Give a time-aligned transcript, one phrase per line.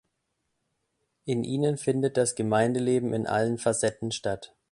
[1.25, 4.55] In ihnen findet das Gemeindeleben in allen Facetten statt.